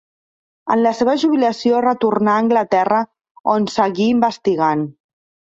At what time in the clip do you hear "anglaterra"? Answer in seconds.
2.45-3.03